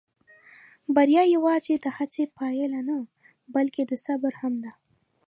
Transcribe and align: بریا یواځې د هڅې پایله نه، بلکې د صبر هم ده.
بریا 0.95 1.23
یواځې 1.35 1.73
د 1.77 1.85
هڅې 1.97 2.23
پایله 2.37 2.81
نه، 2.89 2.97
بلکې 3.55 3.81
د 3.89 3.91
صبر 4.05 4.33
هم 4.41 4.53
ده. 4.63 4.71